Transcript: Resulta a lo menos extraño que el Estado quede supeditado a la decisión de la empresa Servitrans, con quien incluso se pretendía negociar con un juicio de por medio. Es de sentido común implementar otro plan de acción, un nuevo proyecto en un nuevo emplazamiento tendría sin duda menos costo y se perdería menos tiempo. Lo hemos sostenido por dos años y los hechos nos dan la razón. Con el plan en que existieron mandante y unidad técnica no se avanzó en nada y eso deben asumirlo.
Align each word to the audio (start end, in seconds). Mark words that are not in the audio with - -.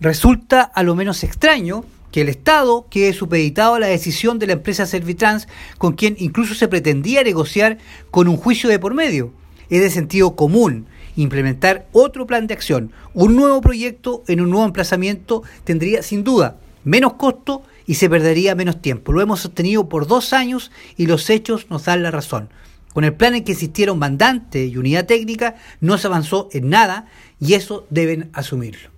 Resulta 0.00 0.62
a 0.62 0.82
lo 0.82 0.94
menos 0.94 1.22
extraño 1.22 1.84
que 2.10 2.20
el 2.20 2.28
Estado 2.28 2.86
quede 2.90 3.12
supeditado 3.12 3.74
a 3.74 3.80
la 3.80 3.86
decisión 3.86 4.38
de 4.38 4.46
la 4.46 4.52
empresa 4.54 4.86
Servitrans, 4.86 5.48
con 5.78 5.94
quien 5.94 6.16
incluso 6.18 6.54
se 6.54 6.68
pretendía 6.68 7.22
negociar 7.22 7.78
con 8.10 8.28
un 8.28 8.36
juicio 8.36 8.68
de 8.68 8.78
por 8.78 8.94
medio. 8.94 9.32
Es 9.70 9.80
de 9.80 9.90
sentido 9.90 10.36
común 10.36 10.86
implementar 11.16 11.86
otro 11.92 12.26
plan 12.26 12.46
de 12.46 12.54
acción, 12.54 12.92
un 13.14 13.36
nuevo 13.36 13.60
proyecto 13.60 14.24
en 14.26 14.40
un 14.40 14.50
nuevo 14.50 14.66
emplazamiento 14.66 15.42
tendría 15.62 16.02
sin 16.02 16.24
duda 16.24 16.56
menos 16.84 17.14
costo 17.14 17.62
y 17.86 17.94
se 17.94 18.10
perdería 18.10 18.54
menos 18.54 18.80
tiempo. 18.80 19.12
Lo 19.12 19.20
hemos 19.20 19.40
sostenido 19.40 19.88
por 19.88 20.06
dos 20.06 20.32
años 20.32 20.70
y 20.96 21.06
los 21.06 21.30
hechos 21.30 21.66
nos 21.70 21.84
dan 21.84 22.02
la 22.02 22.10
razón. 22.10 22.48
Con 22.92 23.04
el 23.04 23.14
plan 23.14 23.34
en 23.34 23.44
que 23.44 23.52
existieron 23.52 23.98
mandante 23.98 24.66
y 24.66 24.76
unidad 24.76 25.06
técnica 25.06 25.56
no 25.80 25.98
se 25.98 26.06
avanzó 26.06 26.48
en 26.52 26.68
nada 26.68 27.06
y 27.40 27.54
eso 27.54 27.86
deben 27.90 28.30
asumirlo. 28.32 28.93